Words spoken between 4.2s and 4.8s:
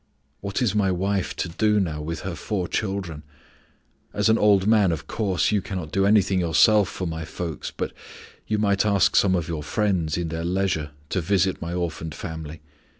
an old